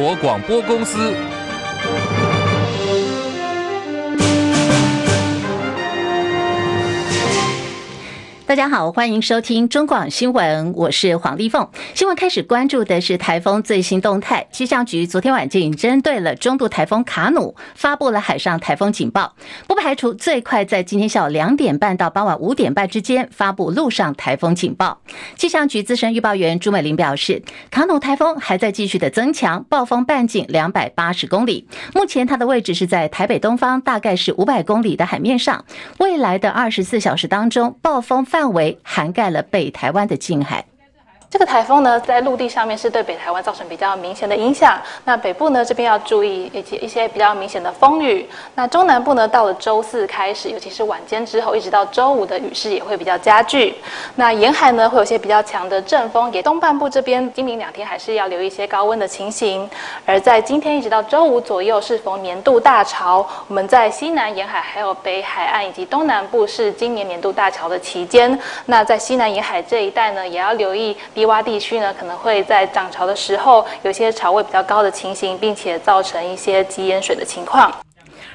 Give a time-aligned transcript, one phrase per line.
[0.00, 1.39] 国广播公司。
[8.50, 11.68] 大家好，欢迎收听中广新闻，我是黄丽凤。
[11.94, 14.44] 新闻开始关注的是台风最新动态。
[14.50, 19.36] 气象局昨天晚间针对了中度台风卡努发布了海上台风警报，
[19.68, 25.00] 不排除最快在今天下午两点半到傍晚五点半之间发布陆上台风警报。
[25.36, 35.64] 气象局资深预报员朱美玲表示，卡努台风还在继续的增强，暴风半径两百八十公里，目前它的位置是在台北东方，大概是五百公里的海面上。
[36.00, 40.69] 未来的二十四小时当中，暴风范范围涵盖了北台湾的近海。
[41.30, 44.76] 这个台风呢，在陆地上面是对北台湾造成比较明显的影响。
[45.04, 48.28] 那北部呢，这边要注意一些一些比较明显的风雨。
[48.56, 53.76] 那中南部呢，到了周四开始，尤其是晚间之后，一直到周五的雨势也会比较加剧。
[54.16, 56.32] 那沿海呢，会有些比较强的阵风。
[56.32, 59.70] 也东半部这边，今明两天还是要留意一些高温的情形。
[60.04, 68.36] 而在今天一直到周五左右，是逢年度大潮，我们在西南沿海、还有北海岸以及东南部是今年年度大潮的期间。
[68.66, 70.96] 那在西南沿海这一带呢，也要留意。
[71.20, 77.70] 低洼地区呢，可能会在涨潮的时候有些潮位比较高的情形，并且造成一些积盐水的情况。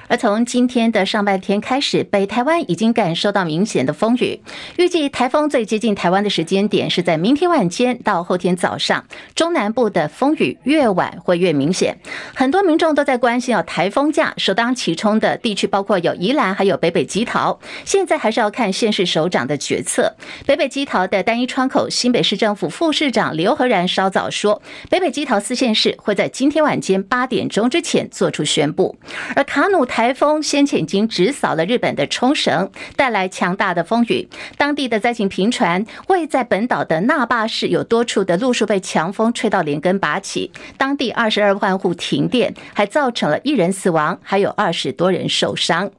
[0.08, 4.40] 而从今天的上半天开始，北台湾已经感受到明显的风雨。
[4.78, 9.06] 预计台风最接近台湾的时间点是在明天晚间到后天早上。
[9.34, 11.98] 中南部的风雨越晚会越明显。
[12.34, 17.60] 很多民众都在关心，哦，台风假首当其冲的地区包括有宜兰，还有北北基桃。
[17.84, 20.16] 现在还是要看县市首长的决策。
[20.46, 28.96] 北北基桃的单一窗口，新北市政府副市长刘和然稍早说，北北基桃四县市会在今天晚间八点钟之前做出宣布。
[29.36, 34.28] 而卡努台风先前已经直扫了日本的冲绳，带来强大的风雨。
[34.58, 45.90] 当地的灾情频传，位在本岛的那霸市有多处的路树被强风吹到连根拔起，当地二十二万户停电，还造成了一人死亡，还有二十多人受伤。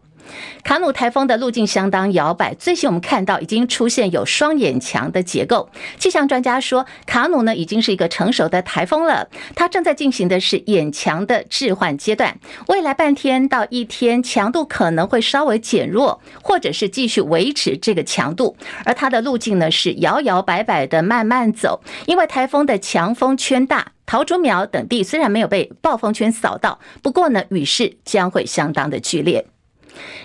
[0.62, 5.68] 卡努台风的路径相当摇摆，最新我们看到已经出现有双眼墙的结构。
[5.98, 12.38] 气象专家说，卡努呢已经是一个成熟的台风了，它正在进行的是眼墙的置换阶段。
[12.68, 18.56] 未来半天到一天，强度可能会稍微减弱，或者是继续维持这个强度。
[18.84, 29.46] 而它的路径呢是摇摇摆摆的慢慢走，因为台风的强风圈大，桃竹苗等地虽然没有被暴风圈扫到，不过呢雨势将会相当的剧烈。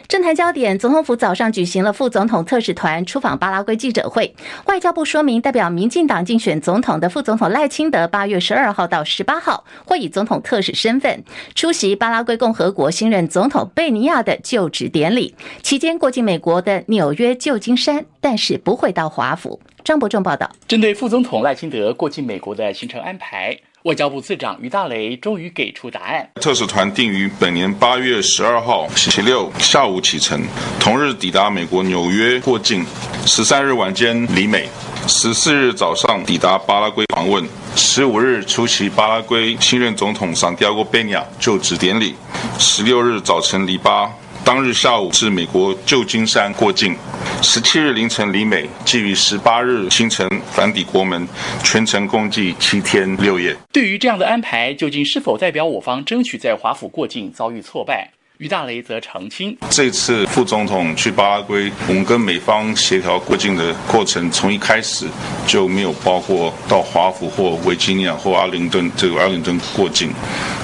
[0.07, 4.35] 政坛焦点，总统府早上举行了副总统特使团出访巴拉圭记者会。
[4.65, 11.23] 外交部说明，代表民进党竞选总统的副总统赖清德，八月十二号到十八号会以总统特使身份
[11.55, 19.59] 出席巴拉圭共和国新任总统贝尼亚的就职典礼，期间过境美国的纽约、旧金山，但是不会到华府。
[19.83, 20.49] 张伯仲报道。
[20.67, 23.57] 针对副总统赖清德过境美国的行程安排。
[23.83, 26.29] 外交部次长于大雷终于给出答案。
[26.35, 30.43] 特使团定于本年八月十二号星期六下午启程，
[30.79, 32.85] 同日抵达美国纽约过境，
[33.25, 34.69] 十三日晚间离美，
[35.07, 37.43] 十四日早上抵达巴拉圭访问，
[37.75, 42.13] 十五日出席巴拉圭新任总统桑迪亚哥·贝尼亚就职典礼，
[42.59, 44.11] 十六日早晨离巴。
[44.43, 46.95] 当日下午至美国旧金山过境，
[47.43, 51.27] 十七日凌晨离美，即于十八日清晨返抵国门，
[51.63, 53.55] 全程共计七天六夜。
[53.71, 58.11] 对于这样的安排，究竟是否代表我方争取在华府过境遭遇挫败？
[58.41, 65.05] 于大雷则澄清，这次副总统去巴拉圭，我们跟美方协调过境的过程，从一开始
[65.45, 70.09] 就没有包括到华府或维吉尼亚或阿灵顿这个阿灵顿过境，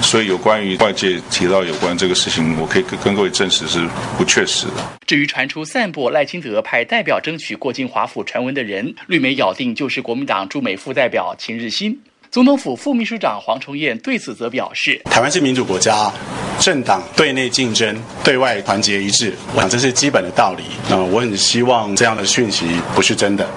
[0.02, 4.72] 所以有关于外界提到有关这个事情，我可以跟各位证实是不确实的。
[5.06, 11.96] 至于传出散布赖清德派代表争取过境华府传闻的人，绿媒咬定就是国民党驻美副代表秦日新。
[12.30, 16.12] 总统府副秘书长黄崇彦对此则表示：“台湾是民主国家，
[16.60, 20.64] 政党对内竞争，对外团结一致，我想这是基本的道理。
[20.90, 23.48] 那我很希望这样的讯息不是真的。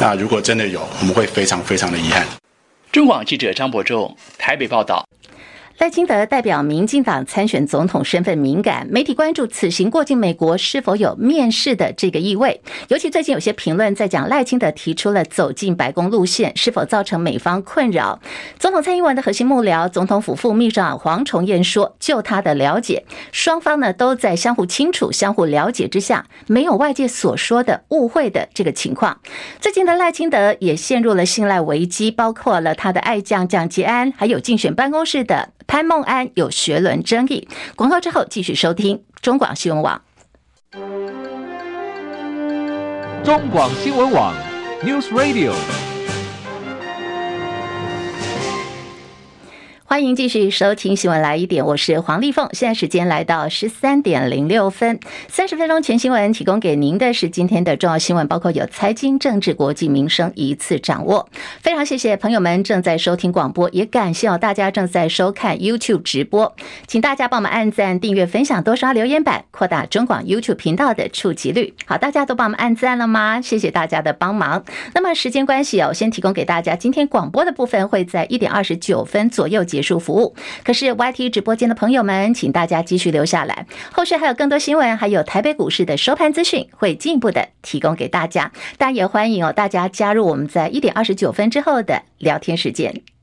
[0.00, 2.26] 那如果真的有，我们会非常非常的遗憾。”
[2.90, 5.06] 中广记者张博仲台北报道。
[5.78, 12.60] 赖清德代表民进党参选总统身份敏感，媒体关注此行过境美国是否有面试的这个意味。
[12.88, 18.20] 尤其最近有些评论在讲赖清德提出了走进白宫路线，是否造成美方困扰？
[18.56, 29.18] 总统蔡英文的核心幕僚、总统府副秘书长黄崇彦说，就他的了解，双方呢都在相互清楚、相互了解之下，没有外界所说的误会的这个情况。
[29.58, 35.50] 最近的赖清德也陷入了信赖危机，包括了他的爱将蒋捷安，还有竞选办公室的。
[35.66, 40.02] 潘孟安有学伦争议，广告之后继续收听中广新闻网。
[43.24, 44.34] 中广新闻网
[44.82, 45.52] News Radio。
[49.94, 52.48] 欢迎继续收听新闻来一点，我是黄丽凤。
[52.52, 54.98] 现在时间来到十三点零六分，
[55.28, 61.28] 三十分钟全新闻提供给您的是今天的重要新闻，包括有财经、政治、国际、民生一次掌握。
[61.60, 66.56] 非常谢谢朋友们正在收听广播，也感谢大家正在收看 YouTube 直播，
[66.88, 71.72] 请大家帮我们按赞、订阅、分享、多刷留言板，扩大中广 YouTube 频道的触及率。
[71.86, 73.40] 好，大家都帮我们按赞了吗？
[73.40, 74.64] 谢谢大家的帮忙。
[74.92, 80.34] 那么时间关系哦，我先提供给大家今天广播的部分会在一点二十九分左右结服务，
[80.64, 88.50] 可是 YT 直播间的朋友们，请大家继续留下来，后续还有更多新闻，还有台北股市的收盘资讯，会进一步的提供给大家。
[88.78, 93.13] 当然也欢迎哦，大家加入我们在一点二十九分之后的聊天时间。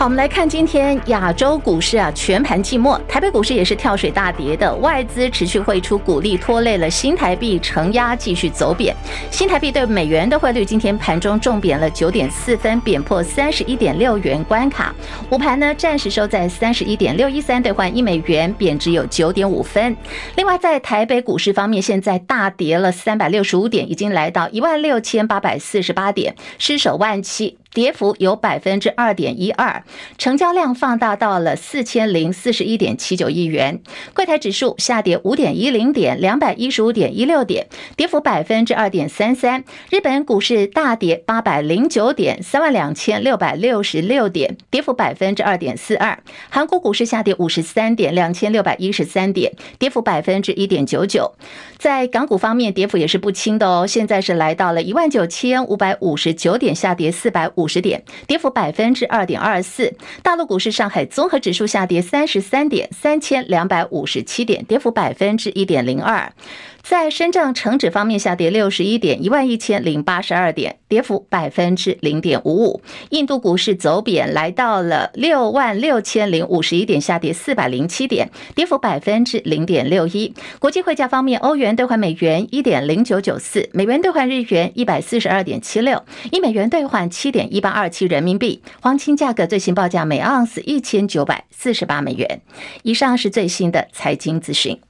[0.00, 8.96] 好，我们来看今天亚洲股市啊，全盘寂寞，台北股市也是跳水大跌的，外资持续汇出股利，拖累了新台币承压继续走贬。
[9.30, 14.94] 新台币对美元的汇率今天盘中重贬了九点四分，贬破三十一点六元关卡。
[15.28, 19.94] 午盘呢，暂时收在三十一点六一三兑换一美元，贬值有九点五分。
[20.34, 27.59] 另外，在台北股市方面，现在大跌了三百六十五点，已经来到一万六千八百四十八点，失守万七。
[27.72, 29.84] 跌幅有百分之二点一二，
[30.18, 33.80] 成交量放大到了四千零四十一点七九亿元。
[34.12, 39.62] 柜台指数下跌五点一零点，两百一十五点一六点，跌幅百分之二点三三。
[39.88, 46.18] 日本股市大跌八百零九点，三万两千六百六十六点，跌幅百分之二点四二。
[46.48, 51.36] 韩国股市下跌五十三点，两千六百一十三点，跌幅百分之一点九九。
[51.78, 57.59] 在港股方面，跌幅也是不轻的哦，现在是来到了一万九千五百五十九点，下跌四百五。
[57.60, 59.92] 五十点，跌幅百分之二点二四。
[60.22, 66.32] 大陆股市，上海综合指数下跌三十三点，三千两百五十七点，跌幅百分之一点零二。
[66.82, 72.82] 在深证成指方面下跌六十一点，一万一千零八十二点，跌幅百分之零点五五。
[73.10, 80.34] 印度股市走贬，来到了六万六千零五十一点，下跌四百零七点，跌幅百分之零点六一。
[80.58, 88.62] 国际汇价方面，欧元兑换美元一点零九九四，美元兑换日元一百四十二点七六，一美元兑换七点一八二七人民币。
[88.80, 92.40] 黄金价格最新报价每盎司一千九百四十八美元。
[92.82, 94.80] 以上是最新的财经资讯。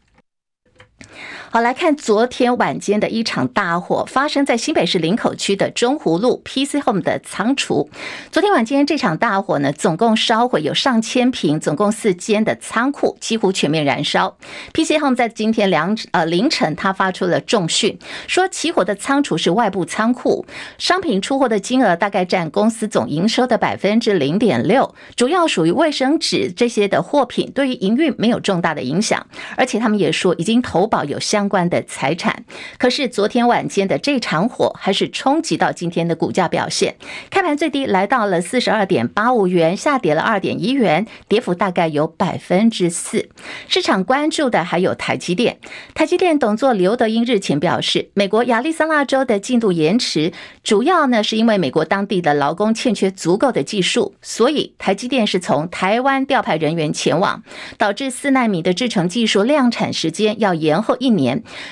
[1.52, 7.91] 好，来看昨天晚间的一场大火，发生在新北市林口区的中湖路 PC Home 的仓储。
[8.31, 14.37] 昨天晚间这场大火呢，总共烧毁有上千坪，总共四间的仓库几乎全面燃烧。
[14.73, 17.99] PC Home 在今天两呃凌晨，他发出了重讯，
[18.29, 20.46] 说起火的仓储是外部仓库，
[20.79, 29.26] 商品出货的金额大概占公司总营收的百分之零点六，主要属于卫生纸这些的货品，对于营运没有重大的影响。
[29.56, 31.39] 而且他们也说已经投保有相。
[31.40, 32.44] 相关的财产，
[32.76, 36.96] 可是昨天晚间的这场火还是冲击到今天的股价表现。
[37.31, 43.31] 开盘最低来到了四十二点八五元，下跌了二点一元，跌幅大概有百分之四。
[43.69, 45.58] 市场关注的还有台积电。
[45.94, 57.43] 台积电董座刘德英日前表示，美国亚利桑那州的进度延迟，主要呢是因为美国当地的劳工欠缺足够的技术，所以台积电是从台湾调派人员前往，
[57.79, 61.30] 导致四纳米的制程技术量产时间要延后一年。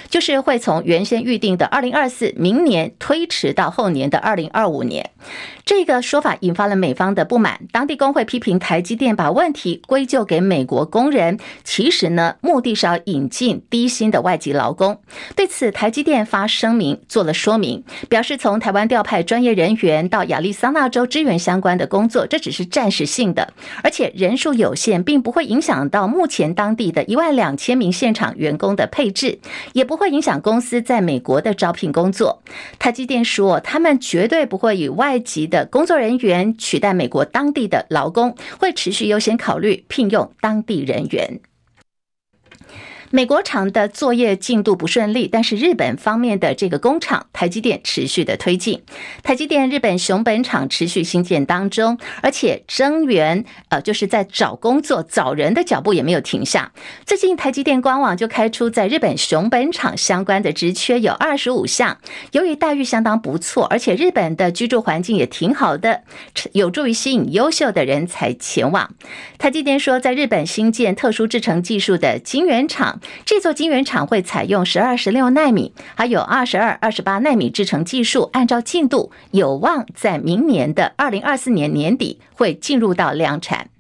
[0.09, 5.11] 就是会从原先预定的二零二四明年推迟到后年的二零二五年，
[5.65, 7.61] 这个说法引发了美方的不满。
[7.73, 15.01] 当地工会批评台积电把问题归咎给美国工人，其实呢，目的是要引进低薪的外籍劳工。
[15.35, 29.39] 对此，台积电发声明做了说明，表示从台湾调派专业人员到亚利桑那州支援相关的工作，这只是暂时性的，而且人数有限，并不会影响到目前当地的一万两千名现场员工的配置。
[29.73, 32.43] 也不会影响公司在美国的招聘工作。
[32.79, 41.41] 台积电说，他们绝对不会以外籍的工作人员取代美国当地的劳工，会持续优先考虑聘用当地人员。
[43.11, 48.83] 美国厂的作业进度不顺利，但是日本方面的这个工厂台积电持续的推进。
[49.23, 56.71] 台积电日本熊本厂持续兴建当中，而且增援呃就是在找工作找人的脚步也没有停下。
[57.07, 61.97] 最近台积电官网就开出在日本熊本厂相关的职缺有二十五项，
[62.33, 66.03] 由于待遇相当不错，而且日本的居住环境也挺好的，
[66.53, 68.95] 有助于吸引优秀的人才前往。
[69.39, 72.98] 台积电说，在日本新建特殊制程技术的晶圆厂。
[73.25, 83.71] 这座晶圆厂会采用十二、十六纳米，还有二十二、二十八纳米制程技术，按照进度，有望在明年的二零二四年年底会进入到量产。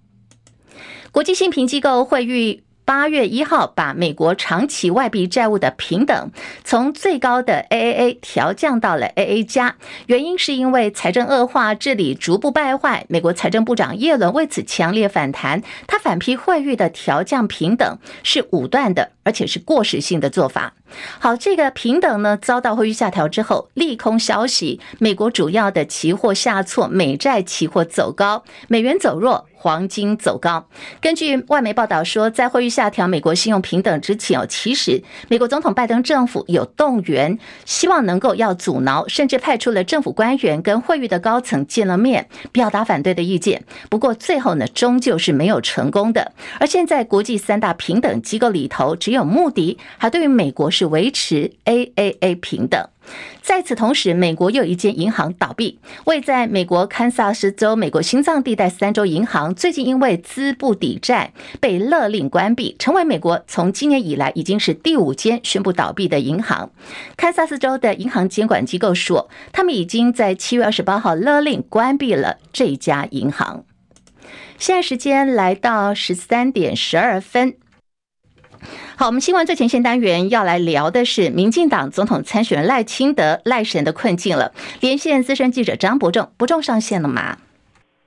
[1.10, 2.67] 国际信评机构会预。
[2.88, 6.30] 八月一号把美国长期外币债务的平等
[6.64, 9.76] 从最高的 AAA 调降到了 AA 加，
[10.06, 13.04] 原因是因为财政恶化、治理逐步败坏。
[13.10, 20.72] 美国财政部长耶伦为此强烈反弹，他反批惠誉的调降平等是武断的，而且是过时性的做法。
[21.18, 29.46] 好，这个平等呢遭到惠誉下调之后，利空消息，美国主要的期货下挫，美债期货走高，美元走弱。
[29.60, 30.68] 黄金走高。
[31.00, 43.64] 根据外媒报道说，在惠誉下调美国信用平等之前哦，其实美国总统拜登政府有动员，希望能够要阻挠，甚至派出了政府官员跟惠誉的高层见了面，表达反对的意见。
[43.90, 46.30] 不过最后呢，终究是没有成功的。
[46.60, 52.88] 而现在国际三大平等机构里头，只有有目的还对于美国是维持 AAA 平等。
[53.40, 66.70] 在此同时，美国又一间银行倒闭，位在美国堪萨斯州、美国心脏地带三州银行，最近因为资不抵债被勒令关闭，成为美国从今年以来已经是第五间宣布倒闭的银行。
[67.16, 73.64] 堪萨斯州的银行监管机构说，他们已经在七月二十八号勒令关闭了这家银行。
[74.58, 77.54] 现在时间来到十三点十二分。
[78.96, 84.52] 好，我们新闻最前线单元要来聊的是民进党总统参选人赖清德赖神的困境了。
[84.80, 87.38] 连线资深记者张伯仲，伯仲上线了吗？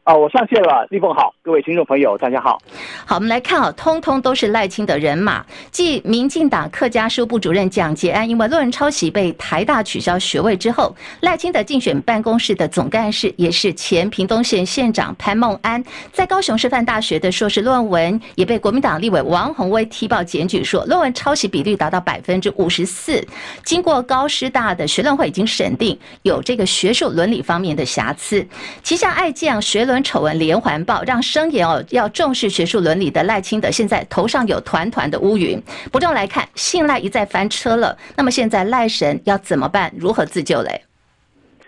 [0.04, 2.60] 啊，我上线了，立凤好，各位听众朋友，大家好。
[3.06, 5.46] 好，我们来看啊，通通都是赖清德人马。
[5.70, 23.24] 继民进党客家事务部主任蒋捷安因为论文抄袭被台大取消学位之后，赖清德竞选办公室的总干事也是前屏东县县长潘孟安，在高雄师范大学的硕士论文也被国民党立委王鸿薇踢爆检举说，论文抄袭比率达到百分之五十四。
[23.64, 28.44] 经过高师大的学论会已经审定有这个学术伦理方面的瑕疵，
[28.82, 30.02] 旗下爱将学跟。
[30.04, 35.62] 丑闻连环爆，让声言哦要重视学术伦理的赖清德，现在头上有团团的乌云。
[35.92, 39.94] 不过来看，信赖一再翻车了，那么现在赖神要怎么办？
[39.96, 40.82] 如何自救嘞？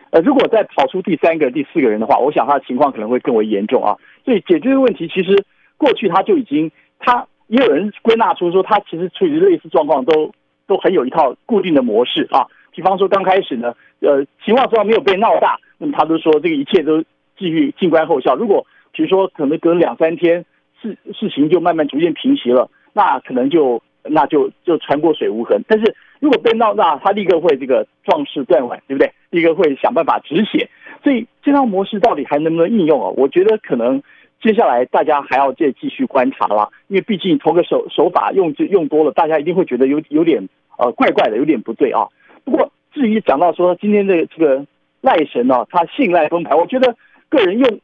[0.09, 3.95] 呃，如果再跑出第三个、第四个人的话，我想他的情况可能会更为严重啊。
[4.25, 5.45] 所以解决的问题，其实
[5.77, 10.33] 过去他就已经，他也有人归纳出说，他其实处于类似状况都
[10.67, 12.45] 都很有一套固定的模式啊。
[12.71, 17.03] 比方说刚开始呢，呃，情况虽然没有被闹大，那么他都说这个一切都。
[17.37, 18.35] 继续静观后效。
[18.35, 20.45] 如果比如说可能隔两三天
[20.81, 25.63] 事事情就慢慢逐渐平息了，那可能就那就就船过水无痕。
[25.67, 29.11] 但是如果被闹大，他立刻会这个壮士断腕，对不对？
[29.31, 30.69] 立刻会想办法止血。
[31.03, 33.09] 所以这套模式到底还能不能应用啊？
[33.17, 34.01] 我觉得可能
[34.41, 40.47] 接下来大家还要再继续观察了，因为毕竟同个手手法用就用多了，大家一定会觉得有有点
[40.77, 42.07] 呃怪怪的，有点不对啊。
[42.45, 44.65] 不过至于讲到说今天的这个
[45.01, 46.95] 赖神呢、他信赖崩盘，我觉得。
[47.33, 47.79] 个人用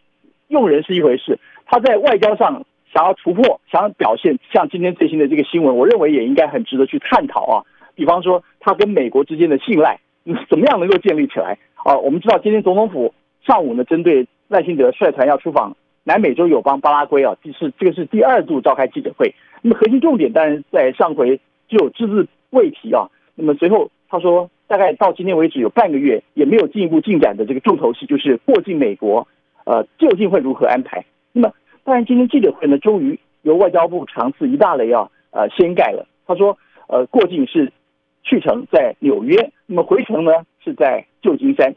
[0.48, 2.64] 用人是一回事，他在外交上
[2.94, 7.66] 想要突破，想要表现，像今天最新的这个新闻，我认为也应该很值得去探讨啊。
[7.96, 10.00] 比方说，他跟美国之间的信赖，
[10.50, 11.98] 怎么样能够建立起来啊？
[11.98, 13.14] 我们知道，今天总统府
[13.46, 19.34] 上午呢，针对赖清德率团要出访南美洲友邦巴拉圭啊，这是这个是第二度召开记者会。
[19.62, 23.10] 那么核心重点当然在上回就有只字未提啊。
[23.36, 29.28] 那么随后他说，大概到今天为止有半个月也没有进一步进展的这个重头戏，就是过境美国。
[29.70, 31.06] 呃，究竟会如何安排？
[31.32, 36.08] 那么，当然，今天记者会呢，终于由外交部长次一大雷啊，呃，掀盖了。
[36.26, 36.58] 他说，
[36.88, 37.72] 呃，过境是
[38.24, 40.32] 去程在纽约，那么回程呢
[40.64, 41.76] 是在旧金山。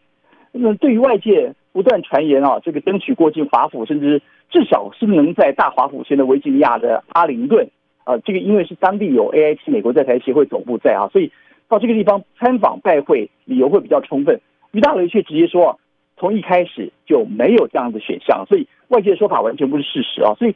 [0.53, 7.69] 那么，对于外界不断传言啊，这个争取过境华府，甚至至少是能在大华府前的维吉尼亚的阿灵顿，
[8.05, 11.31] 啊，这个因为是当地有 AIT 美国在台协会总部在啊，所以
[11.69, 14.41] 到这个地方参访拜会理由会比较充分。
[14.71, 15.79] 于大雷却直接说。
[16.23, 20.33] 从一开始就没有这样的选项，所以外界的说法完全不是事实啊！
[20.39, 20.55] 所以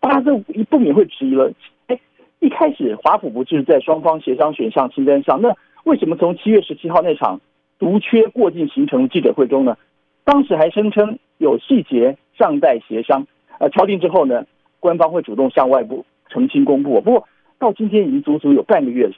[0.00, 0.38] 大家都
[0.70, 1.52] 不免会质疑了：
[1.88, 2.00] 哎，
[2.40, 5.42] 一开始华府不就是在双方协商选项清单上？
[5.42, 5.54] 那
[5.84, 7.38] 为什么从七月十七号那场
[7.78, 9.76] 独缺过境行程记者会中呢？
[10.24, 13.26] 当时还声称有细节尚待协商，
[13.58, 14.46] 呃，敲定之后呢，
[14.80, 16.98] 官方会主动向外部澄清公布。
[17.02, 17.28] 不过
[17.58, 19.12] 到今天已经足足有半个月了，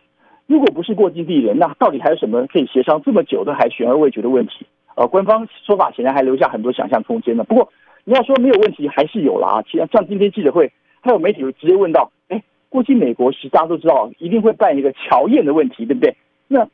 [0.48, 4.66] 如果不是过境地人，那到底还有什么可以协商这么久都还悬而未决的问题？
[4.96, 7.42] 呃，官方说法显然还留下很多想象空间呢。
[7.42, 7.68] 不过
[8.04, 9.62] 你要说没有问题，还是有了啊。
[9.62, 10.70] 其实像今天记者会，
[11.00, 16.16] 还有媒体直接问到：哎，过去美国时，大家都知道一定会办一个乔宴的问题，对不对？
[16.46, 16.68] 那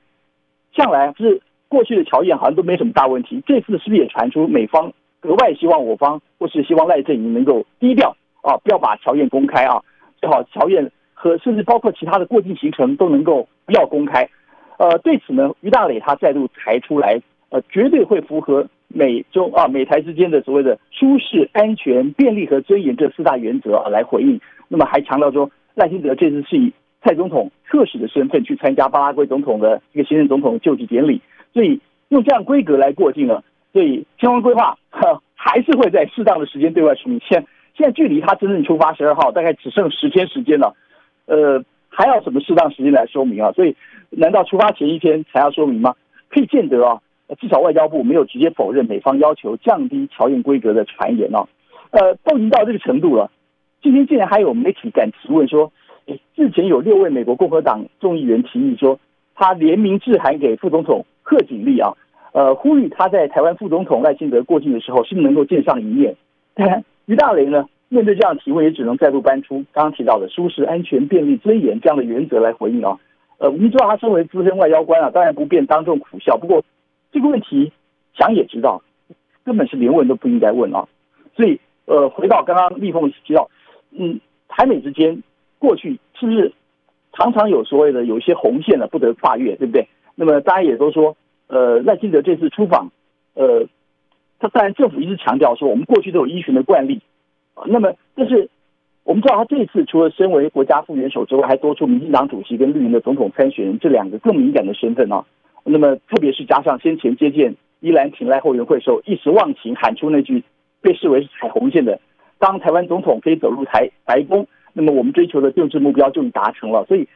[0.74, 9.80] 向来是过去的乔宴好像都没什么大问题，这次是不是也传出美方格外希望我方或是希望赖阵营能够低调啊，不要把乔宴公开啊，
[10.20, 14.28] 最好乔宴和甚至包括其他的过境行程都能够不要公开。
[14.78, 17.20] 呃，对此呢，于大磊他再度抬出来。
[17.50, 24.40] 呃，绝对会符合美中啊美台之间的所谓的舒适、安全、便利和尊严这四大原则啊来回应。
[24.68, 31.20] 那么还强调说，赖清德这次是以蔡总统特使的身份去参加巴拉圭总统的一个新任总统就职典礼，
[31.52, 33.42] 所以用这样规格来过境了。
[33.72, 34.76] 所以相关规划
[35.34, 37.20] 还是会在适当的时间对外说明。
[37.20, 40.74] 现现在距离他真正出发十二号大概只剩十天时间了，
[41.26, 43.50] 呃，还要什么适当时间来说明啊？
[43.52, 43.74] 所以
[44.10, 45.94] 难道出发前一天才要说明吗？
[46.28, 47.00] 可以见得啊，
[47.38, 51.46] 至少外交部没有直接否认美方要求降低侨宴规格的传言啊。
[51.90, 53.30] 呃，都已经到这个程度了，
[53.82, 55.72] 今天竟然还有媒体敢提问说，
[56.06, 58.98] 诶，日前有六位美国共和党众议员提议说，
[59.34, 61.92] 他联名致函给副总统贺锦丽啊。
[62.32, 66.14] 呃，呼吁他在台湾副总统赖清德过境的时候，是不是能够见上一面？
[66.54, 72.96] 当然，于大雷呢，面对这样的提问，也只能再度搬出刚刚提到的舒适、安全、便利、尊严这样的原则来回应啊。
[73.38, 76.36] 呃，我们知道他身为资深外交官啊，当然不便当众苦笑。
[76.36, 76.62] 不过
[77.12, 77.72] 这个问题
[78.14, 78.82] 想也知道，
[79.44, 80.88] 根本是连问都不应该问啊。
[81.34, 83.48] 所以，呃，回到刚刚立凤提到，
[83.90, 85.22] 嗯，台美之间
[85.58, 86.52] 过去是不是
[87.12, 89.86] 常常有所谓的有一些红线呢，不得跨越，对不对？
[90.14, 91.16] 那么大家也都说。
[91.52, 92.92] 呃，赖清德这次出访，
[93.34, 93.66] 呃，
[94.38, 97.00] 他当然政府一直强调说，我们过去都有依循的惯例，
[97.54, 98.48] 啊，那么但是
[99.02, 105.26] 我们知道他这一次除了身为国家副元首之外，还多出民进党主席跟绿营的总统参选人这两个更敏感的身份啊。
[105.64, 110.42] 那么特别是加上先前接见伊兰挺赖后援会时候一时忘情喊出那句
[110.80, 112.00] 被视为是踩红线的，
[112.38, 116.84] 当台湾总统可以走入台白宫，那么我们追求的政治目标就已达成了。
[116.86, 117.08] 所以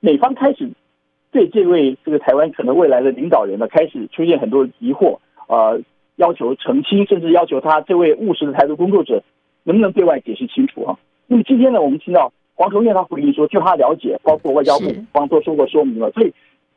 [0.00, 0.70] 美方开始。
[1.32, 5.80] 对这位这个台湾可能未来的领导人呢，开始出现很多疑惑，呃，
[6.16, 9.22] 要求澄清，甚至要求他这位务实的台独工作者
[9.64, 10.98] 能不能对外解释清楚啊？
[11.26, 16.30] 那么今天呢，我们听到黄崇彦他回应说，据他了解，包括外交部方都说过说明了，所以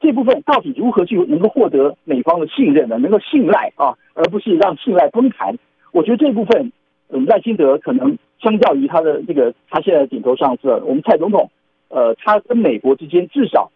[0.06, 3.00] 这部分到底如何去能够获得美方的信任呢？
[3.00, 5.58] 能够信赖啊，而不是让信赖崩盘？
[5.92, 6.72] 我觉得这部分，
[7.10, 11.50] 嗯，赖清德可能相较于他的这个他现在顶头上司，我们蔡总统，
[11.90, 13.72] 呃，他跟美国之间至少。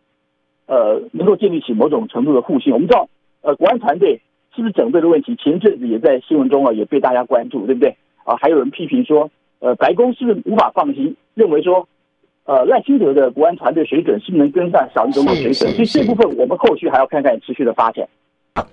[0.67, 2.71] 呃，能够建立起某种程度的互信。
[2.71, 3.09] 我们知道，
[3.41, 4.21] 呃，国安团队
[4.55, 7.95] 是不是整队的问题，前阵子也在新闻中啊，也被大家关注，对不对？
[8.23, 11.87] 啊，还有人批评说，呃，白宫是不是无法放心，认为说，
[12.49, 15.71] 呃，赖清德的国安团队水准是不是能跟上小英总统水准？
[15.71, 18.09] 所以这部分我们后续还要看看持续的发展。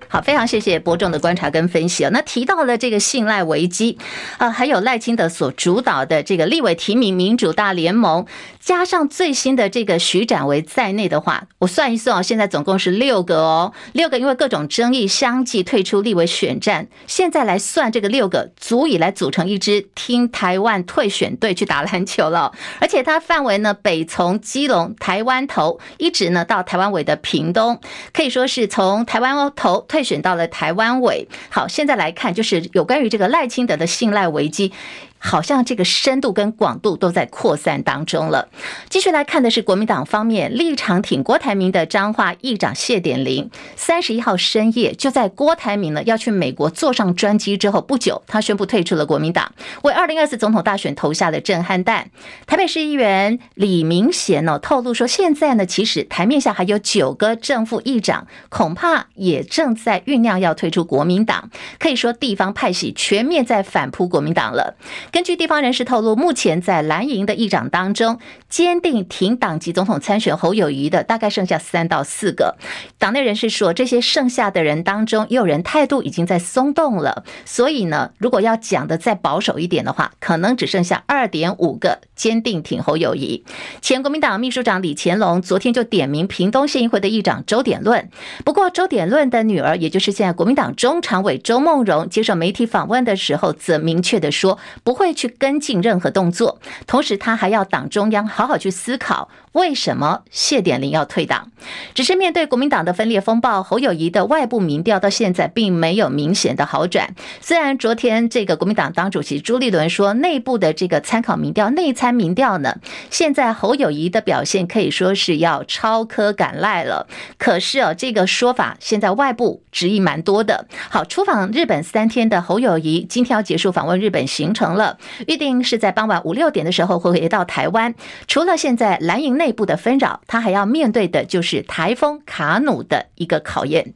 [0.09, 2.09] 好，非常谢谢伯仲的观察跟分析啊。
[2.11, 3.97] 那提到了这个信赖危机
[4.37, 8.25] 啊，还有赖清德所主导的这个立委提名民主大联盟，
[8.59, 27.79] 加上最新的这个徐展维在内的话，我算一算啊，现在总共是六个哦，六个因为各种争议相继退出立委选战，现在来算这个六个足以来组成一支听台湾退选队去打篮球了，而且它范围呢，北从基隆台湾头，一直呢到台湾尾的屏东，
[28.13, 29.66] 可以说是从台湾头。
[29.87, 34.71] 退选到了台湾委，好，现在来看就是有关于这个赖清德的信赖危机。
[35.19, 38.49] 好像这个深度跟广度都在扩散当中了。
[38.89, 49.51] 继续来看的是国民党方面立场挺郭台铭的彰化议长谢典林，三十一号深夜就在郭台铭呢要去美国坐上专机之后不久，他宣布退出了国民党，
[49.83, 52.09] 为二零二四总统大选投下了震撼弹。
[52.45, 61.49] 台北市议员李明贤呢透露说，现在呢其实台面下还有九个正副议长，恐怕也正在酝酿要退出国民党，
[61.79, 64.75] 可以说地方派系全面在反扑国民党了。
[65.11, 72.57] 根据地方人士透露，目前在蓝营的议长当中，坚定挺党籍总统参选侯友谊的大概剩下三到四个。
[72.97, 77.23] 党内人士说，这些剩下的人当中，也有人态度已经在松动了。
[77.45, 83.45] 所以呢，如果要讲的再保守一点的话，可能只剩下二点五个坚定挺侯友谊。
[83.81, 88.09] 前国民党秘书长李干龙昨天就点名屏东县议会的议长周典论。
[88.43, 94.96] 不过，周典论的女儿，也就是现在国民党中常委周梦荣接受媒体访问的时候，则明确的说不。
[94.97, 101.51] 会去跟进任何动作，同时他还要党中央好好去思考，为什么谢典林要退党。
[101.93, 107.13] 只是面对国民党的分裂风暴，侯友谊的外部民调到现在并没有明显的好转。
[107.39, 112.77] 虽然昨天这个国民党党主席朱立伦说，内部的这个参考民调、内参民调呢，
[113.11, 117.07] 现在侯友宜的表现可以说是要超科赶赖了。
[117.37, 120.65] 可是哦，这个说法现在外部质疑蛮多的。
[120.89, 124.86] 好，出访日本三天的侯友谊，今天要结束访问日本行程了。
[125.27, 127.95] 预定是在傍晚五六点的时候会回到台湾。
[128.27, 133.93] 除了现在蓝营内部的纷扰，他还要面对的就是台风卡努的一个考验。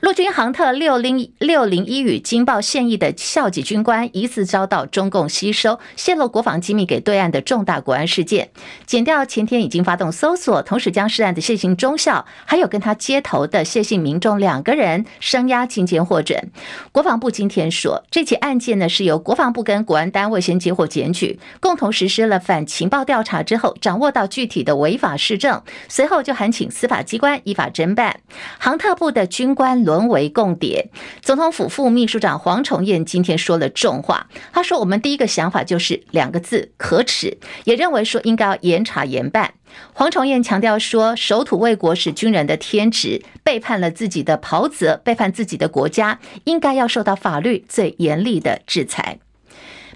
[0.00, 8.50] 陆军航特六零六零一与惊爆现役的校级军官疑似遭到中共吸收，泄露国防机密给对岸的重大国安事件。
[8.84, 16.50] 检调前天已经发动搜索，同时将涉案的谢姓中校还有跟他接头的谢姓民众两个人声押进监获准。
[16.90, 28.18] 国防部今天说，这起案件呢是由国防部跟国安单位先接获检举，共同实施了反情报调查之后，掌握到具体的违法事证，随后就函请司法机关依法侦办。
[28.58, 34.28] 航特部的军官沦为共谍，总统府副秘书长黄崇彦今天说了重话。
[34.52, 39.54] 他说：“我们第一个想法就是两个字，可耻，也认为说应该要严查严办。”
[39.94, 49.18] 黄崇彦强调说：“守土卫国是军人的天职，背叛了自己的袍泽，背叛自己的国家，应该要受到法律最严厉的制裁。”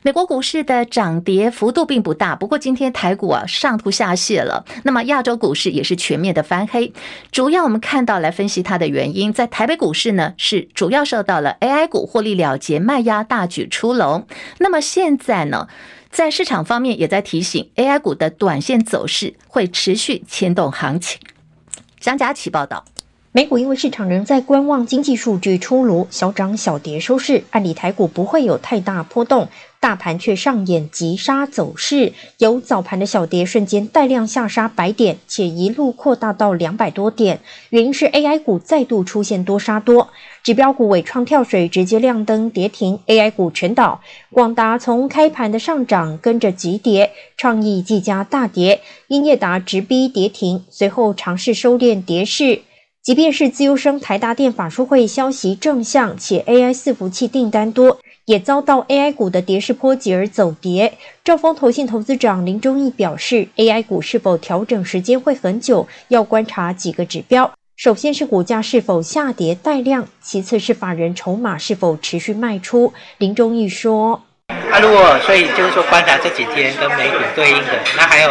[0.06, 4.64] 美国股市的涨跌幅度并不大，不过今天台股啊上吐下泻了。
[4.84, 6.92] 那么亚洲股市也是全面的翻黑，
[7.32, 14.28] 主要我们看到来分析它的原因，在台北股市呢是主要受到了 AI 股获利了结卖压大举出笼。
[14.58, 15.66] 那么现在呢，
[16.08, 21.18] 在市场方面也在提醒 AI 股的短线走势会持续牵动行情。
[21.98, 22.84] 张佳琪报道。
[23.36, 27.44] 美股因为市场仍在观望经济数据出炉，小涨小跌收市。
[27.50, 37.40] 按理台股不会有太大波动，大盘却上演急杀走势，由早盘的小跌瞬间带量下杀百点，且一路扩大到两百多点。
[37.68, 40.08] 原因是 AI 股再度出现多杀多，
[40.42, 44.00] 指标股尾创跳水直接亮灯跌停，AI 股全倒。
[44.30, 52.62] 广达从开盘的上涨跟着急跌，创意技嘉大跌，英业达直逼跌停，随后尝试收敛跌势。
[53.06, 60.92] 即便是资优生台达电法说会消息正向，且 AI 伺服器订单多，也遭到 AI 股的跌势波及而走跌。
[61.22, 67.48] 兆丰投信投资长林忠义表示，AI 股是否调整时间会很久，要观察几个指标。
[67.76, 72.92] 首先是股价是否下跌带量，其次是法人筹码是否持续卖出。
[73.18, 74.20] 林忠义说。
[74.48, 78.30] 那、啊、如果所以就是说观察这几天跟美股对应的，那还有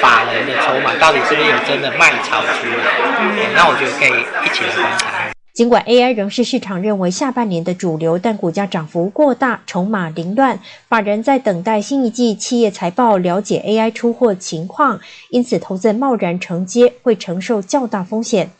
[0.00, 2.98] 法人的筹码到底是不是有真的卖超出来？
[3.20, 4.10] 嗯，那我觉得可以
[4.44, 5.30] 一起来观察。
[5.52, 14.98] 尽管 AI 仍是市场认为下半年的主流，但股价涨幅过大，筹码凌乱，法人在等待新一季企业财报，了解 AI 出货情况，
[15.30, 18.50] 因此投资人贸然承接会承受较大风险。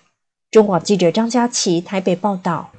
[0.53, 2.71] 中广记者张佳琪台北报道。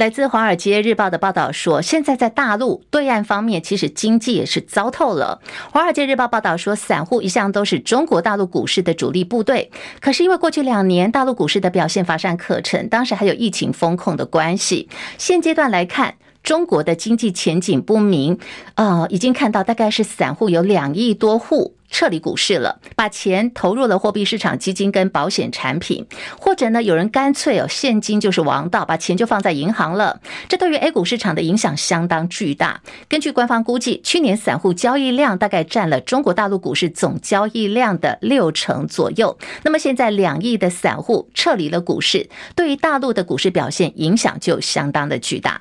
[0.00, 5.42] 来自《华尔街日报》的报道说，现在在大陆对岸方面，其实经济也是糟透了。
[5.70, 18.38] 《华尔街日报》报道说，散户一向都是中国大陆股市的主力部队，可是因为过去两年大陆股市的表现乏善可陈，当时还有疫情风控的关系，现阶段来看，中国的经济前景不明。
[18.74, 21.74] 呃，已经看到大概是散户有两亿多户。
[21.92, 26.06] 撤离股市了，把钱投入了货币市场、基金跟保险产品，
[26.38, 30.20] 或者呢，有人干脆哦，现金就是王道，把钱就放在银行了。
[30.48, 32.80] 这对于 A 股市场的影响相当巨大。
[33.08, 39.36] 根据官方估计，去年散户交易量大概占了中国大陆股市总交易量的六成左右。
[39.64, 45.60] 那么现在两亿的散户撤离了股市，对于大陆的股市表现影响就相当的巨大。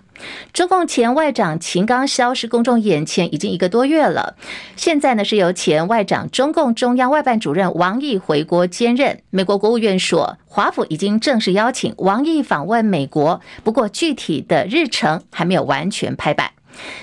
[0.53, 4.35] 中共前外长秦刚消失公众眼前已经一个多月了，
[4.75, 9.21] 现在呢是由前外长、中共中央外办主任王毅回国兼任。
[9.29, 16.51] 美国国务院说，华府已经正式邀请王毅访问美国，不过具体的日程还没有完全拍板。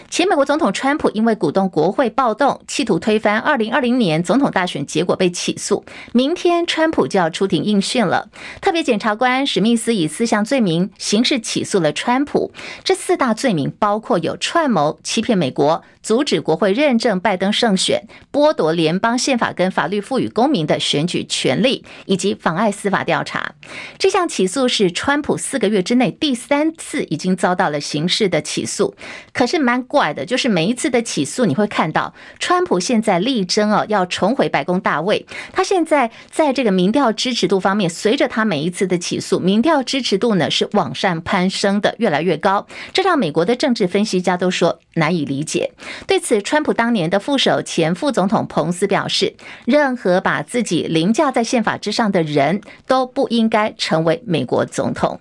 [0.09, 5.85] 前美国总统川普因为鼓动国会暴动，企图推翻二零二零年总统大选结果被起诉。
[6.13, 8.31] 明天川普就要出庭应讯了。
[8.63, 12.53] 特别检察官史密斯以四项罪名刑事起诉了川普。
[12.85, 23.55] 这四大罪名包括有串谋欺骗美国、阻止国会认证拜登胜选、剥夺联邦宪法跟法律赋予公民的选举权利，以及妨碍司法调查。
[23.99, 28.95] 这项起诉是川普四个月之内第三次已经遭到了刑事的起诉。
[29.33, 29.56] 可是。
[29.59, 35.27] 蛮怪的，就是每一次的起诉，你会看到川普现在力争哦，要重回白宫大位。
[35.53, 42.67] 他现在在这个民调支持度方面，随着他每一次的起诉，民调支持度呢是往上攀升的，越来越高。
[42.93, 45.73] 这让美国的政治分析家都说难以理解。
[46.07, 55.21] 对此，川普当年的副手前副总统彭斯表示，任何把自己凌驾在宪法之上的人都不应该成为美国总统。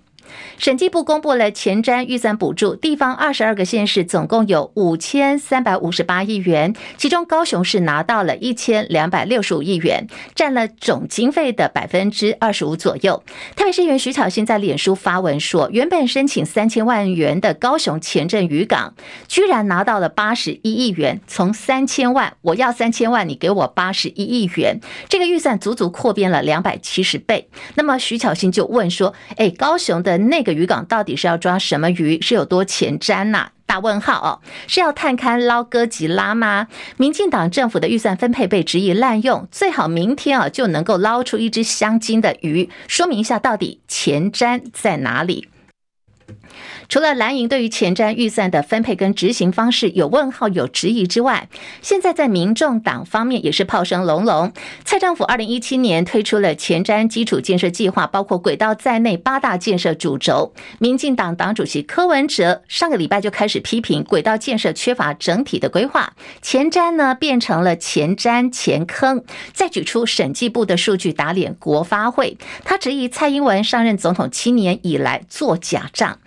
[0.57, 13.23] 审计部公布了前瞻预算补助，地方二十二个县市总共有五千三百五十八亿元，其中高雄市拿到了一千两百六十五亿元，占了总经费的百分之二十五左右。
[13.55, 18.93] 台北市议员徐巧芯在脸书发文说，原本申请三千万元的高雄前镇渔港，
[19.27, 27.49] 居然拿到了八十一亿元，从三千万我要三千万，你给我八十一亿元，这个预算足足扩编了两百七十倍。
[27.75, 33.51] 那么徐巧芯就问说，哎，高雄的那个渔港到底是要抓什么鱼，是有多前瞻呐、啊？
[33.67, 34.29] 大问号哦，
[34.67, 36.67] 是要探勘捞哥吉拉吗？
[36.97, 45.49] 民进党政府的预算分配被质疑滥用，最好明天啊就能够捞出一只香精的鱼，说明一下到底前瞻在哪里。
[46.87, 51.49] 除了蓝营对于前瞻预算的分配跟执行方式有问号、有质疑之外，
[51.81, 54.51] 现在在民众党方面也是炮声隆隆。
[54.83, 60.53] 蔡政府二零一七年推出了前瞻基础建设计划，包括轨道在内八大建设主轴。
[60.79, 72.37] 民进党党主席柯文哲上个礼拜就开始批评轨道建设缺乏整体的规划，前瞻呢变成了前瞻前坑，再举出审计部的数据打脸国发会。
[72.63, 76.19] 他质疑蔡英文上任总统七年以来做假账。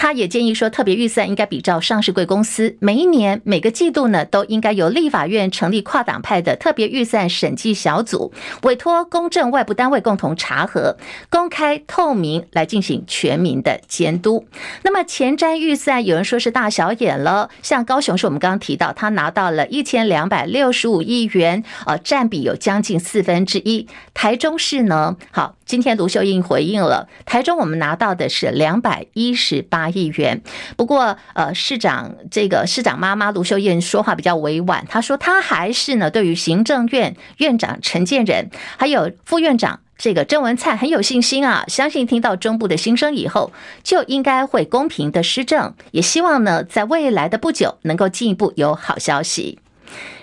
[0.00, 8.32] 他也建议说，特别预算应该比照上市贵公司，每一年每个季度呢，都应该由立法院成立跨党派的特别预算审计小组，
[8.62, 10.96] 委托公正外部单位共同查核，
[11.28, 14.46] 公开透明来进行全民的监督。
[14.84, 23.86] 那么前瞻预算有人说是大小眼了，像高雄是我们刚刚提到，他拿到了一千两百六十五亿元，呃，占比有将近四分之一。
[24.14, 25.56] 台中市呢，好。
[25.70, 30.40] 今天卢秀英回应了，台中我们拿到的是两百一十八议员。
[30.76, 49.58] 不过，呃，市长这个市长妈妈卢秀燕说话比较委婉，她说她还是呢对于行政院院长陈建仁还有副院长这个郑文灿很有信心啊，相信听到中部的心声以后，就应该会公平的施政，也希望呢在未来的不久能够进一步有好消息。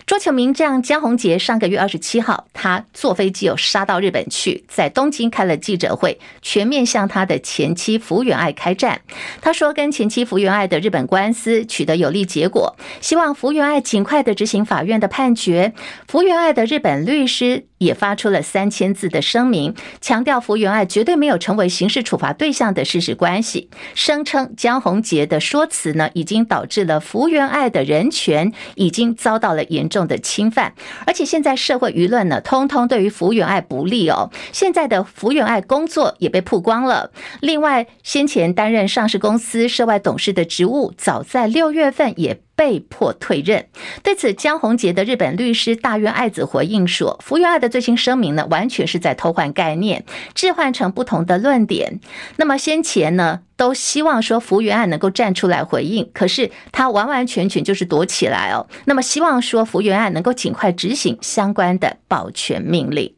[0.08, 9.02] 桌球名将江宏杰上个月二十七号，他坐飞机又杀到日本去，在东京开了记者会，全面向他的前妻福原爱开战。
[9.42, 15.74] 他说，跟前妻福原爱的日本官司取得有利结果，希望福原爱尽快的执行法院的判决。
[16.08, 30.08] 福原爱的日本律师也发出了三千字的声明，强调福原爱绝对没有成为刑事处罚对象的事实关系，声称江宏杰的说辞呢，已经导致了福原爱的人权已经遭到了严重。
[30.08, 30.74] 的侵犯，
[31.06, 34.32] 而且现在社会舆论呢，通通对于福原爱不利哦。
[34.54, 37.12] 现在的福原爱工作也被曝光了。
[37.42, 43.68] 另外，先前担任上市公司涉外董事的职务，早在六月份也被迫退任。
[44.04, 52.02] 对此，江宏杰的日本律师大渊爱子回应说：“福原爱的最新声明呢，完全是在偷换概念，置换成不同的论点。
[52.38, 58.68] 那么先前呢，都希望说福原爱能够站出来回应，可是他完完全全就是躲起来哦。
[58.86, 63.14] 那么希望说福原爱能够尽快执行相关的保全命令。”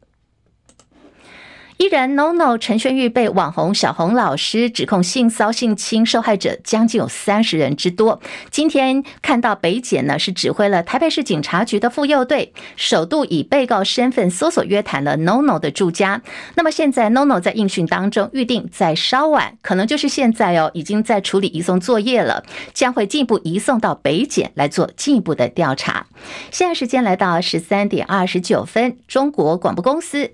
[1.80, 8.20] 艺人 NONO 陈轩玉被网红小红老师指控性骚性侵，受害者将近有三十人之多。
[8.50, 16.20] 今天看到北检呢是指挥了台北市警察局的妇幼队，首度以被告身份搜索约谈了 NONO 的住家。
[16.54, 26.06] 那么现在 NONO 在应讯当中，预定在稍晚，可能就是现在哦，已经在处理移送作业了，将会进一步移送到北检来做进一步的调查。
[26.50, 30.32] 现在时间来到十三点二十九分，中国广播公司。